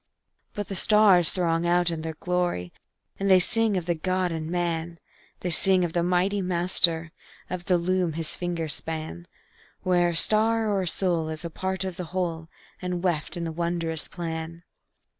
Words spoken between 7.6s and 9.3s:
the loom his fingers span,